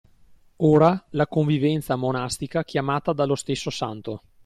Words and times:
Ora, 0.65 1.05
la 1.11 1.27
convivenza 1.27 1.95
monastica 1.95 2.63
chiamata 2.65 3.13
dallo 3.13 3.35
stesso 3.35 3.69
santo 3.69 4.23